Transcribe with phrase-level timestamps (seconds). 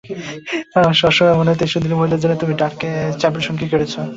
[0.77, 3.99] আমার সবসময় মনেহত, এই সুন্দরী মহিলার জন্যই তুমি ডার্ককে তোমার চ্যাপেল সঙ্গী করেছো।